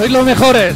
[0.00, 0.74] Sois los mejores.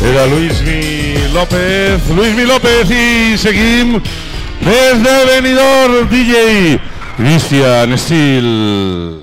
[0.00, 4.02] Era Luismi López, Luismi López y seguimos
[4.60, 6.80] desde Benidorm DJ
[7.16, 9.22] Christian Steel.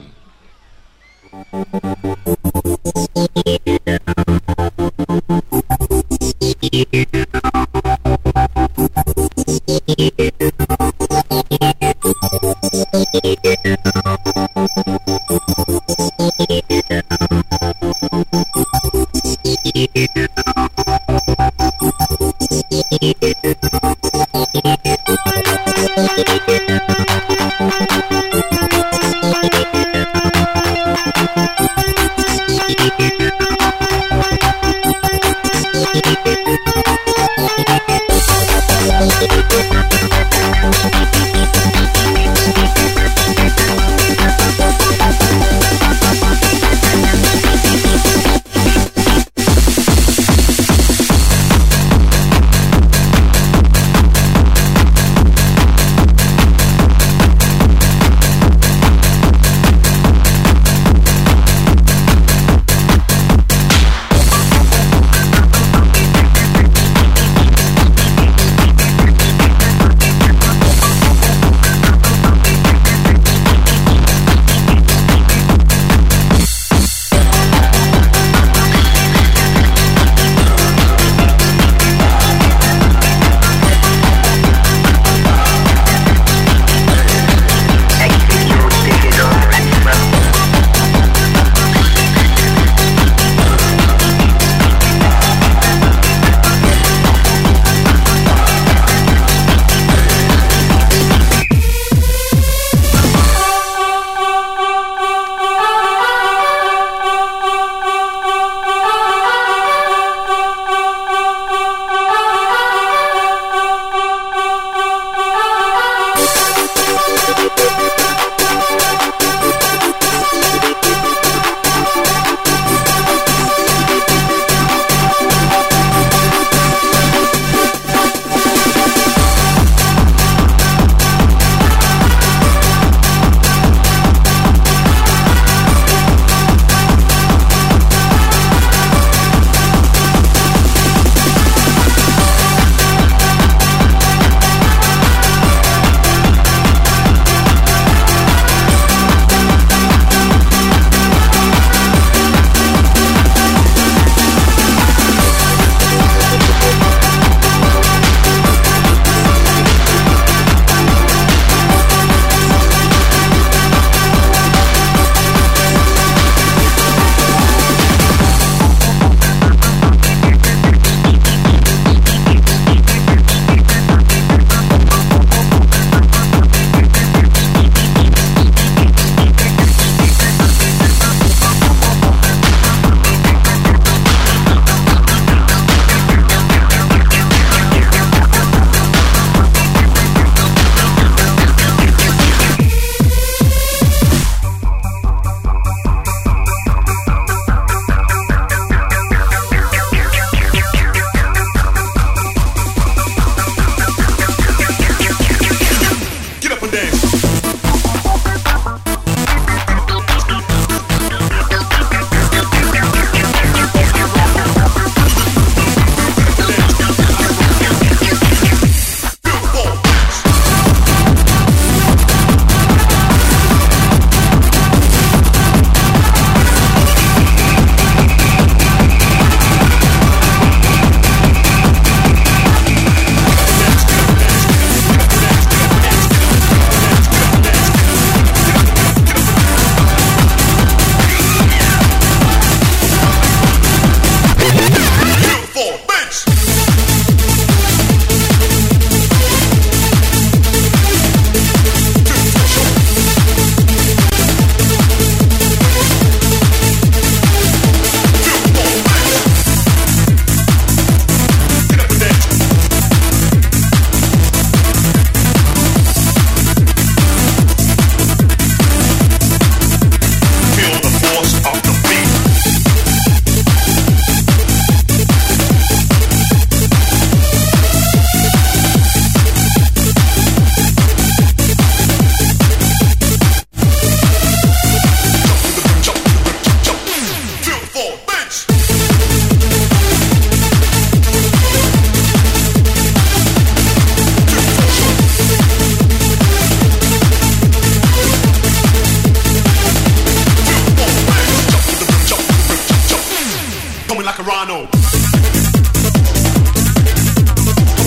[303.95, 304.67] coming like a rhino.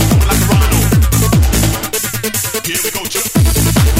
[0.08, 0.78] Coming like a rhino.
[2.64, 3.97] Here we go, just.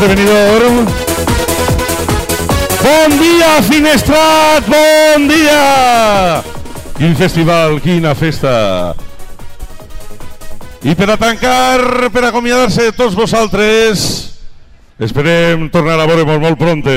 [0.00, 0.86] Benidorm.
[2.80, 6.40] Bon dia, Finestrat, bon dia!
[6.96, 8.96] Quin festival, quina festa!
[10.80, 14.08] I per a tancar, per acomiadar-se de tots vosaltres,
[14.96, 16.96] esperem tornar a veure molt, pronte.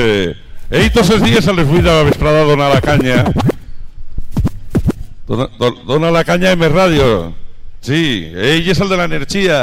[0.72, 3.26] Ell tots els dies a les 8 de la vesprada dona la canya.
[5.28, 7.34] Dona, dona la canya en més ràdio.
[7.84, 9.60] Sí, ell és el de l'energia.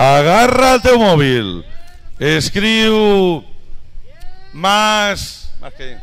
[0.00, 1.48] Agarra el teu mòbil,
[2.16, 3.42] escriu
[4.54, 5.98] más, más, que,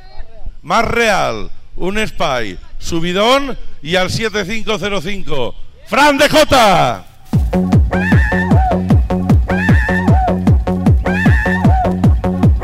[0.62, 5.56] más real, un espai, subidón y al 7505.
[5.88, 7.06] Fran de Jota.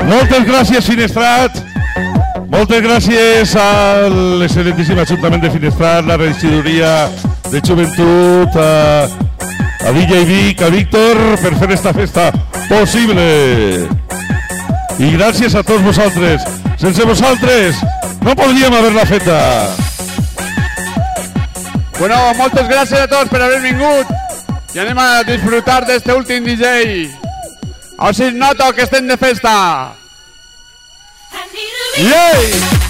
[0.06, 1.58] Moltes gràcies, Finestrat.
[2.46, 4.06] Moltes gràcies a
[4.38, 7.08] l'excel·lentíssim Ajuntament de Finestrat, la regidoria
[7.50, 9.23] de Joventut, a,
[9.84, 12.32] a DJ Vic, a Víctor, per fer esta festa
[12.68, 13.88] possible.
[14.98, 16.44] I gràcies a tots vosaltres.
[16.80, 17.80] Sense vosaltres
[18.24, 19.40] no podríem haver-la feta.
[21.98, 24.08] Bueno, moltes gràcies a tots per haver vingut
[24.74, 27.10] i anem a disfrutar d'este últim DJ.
[27.98, 29.52] A veure si es nota que estem de festa.
[31.98, 32.83] Yay!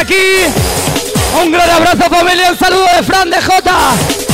[0.00, 0.44] Aquí.
[1.42, 4.29] Un gran abrazo familia, un saludo de Fran de Jota.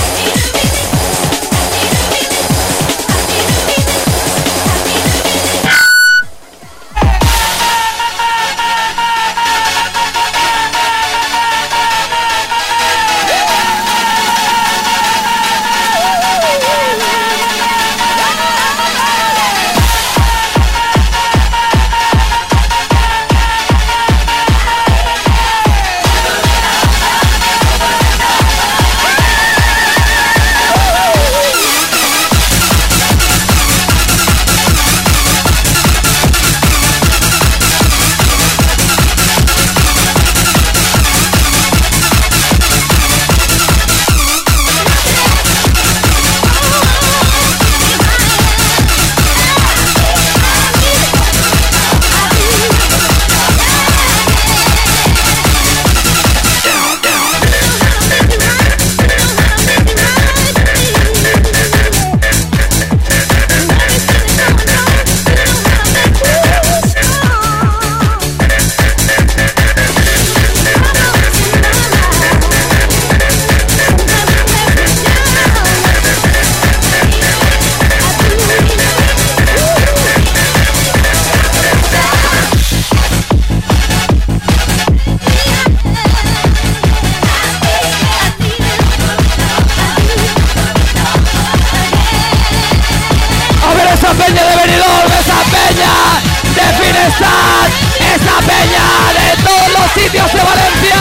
[99.97, 100.97] sitios de Valencia.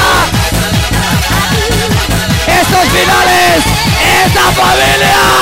[2.47, 3.63] Estos finales,
[4.25, 5.34] esta familia.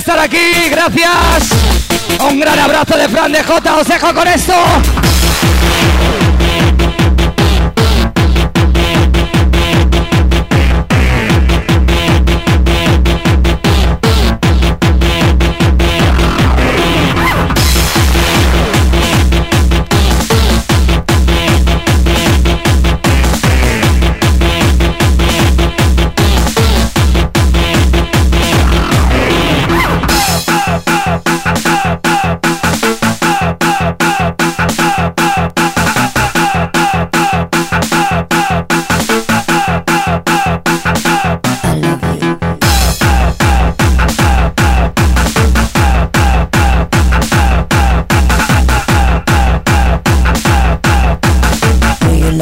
[0.00, 1.50] Estar aquí, gracias.
[2.20, 4.54] Un gran abrazo de Fran de J, os dejo con esto.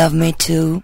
[0.09, 0.83] Love me too?